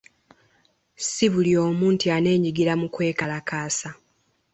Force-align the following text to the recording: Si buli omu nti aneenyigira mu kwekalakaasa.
Si 1.07 1.25
buli 1.33 1.53
omu 1.65 1.85
nti 1.93 2.07
aneenyigira 2.15 2.73
mu 2.81 2.87
kwekalakaasa. 2.93 3.89